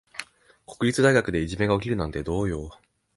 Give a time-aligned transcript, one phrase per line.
[0.65, 2.71] 国立大学でいじめが起きるなんてどうよ。